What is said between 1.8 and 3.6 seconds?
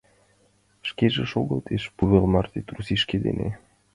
пулвуй марте трусикше дене...